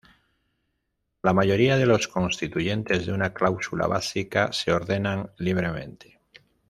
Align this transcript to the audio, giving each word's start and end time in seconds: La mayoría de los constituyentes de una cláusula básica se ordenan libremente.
La 1.21 1.31
mayoría 1.31 1.77
de 1.77 1.85
los 1.85 2.07
constituyentes 2.07 3.05
de 3.05 3.13
una 3.13 3.35
cláusula 3.35 3.85
básica 3.85 4.51
se 4.51 4.73
ordenan 4.73 5.29
libremente. 5.37 6.19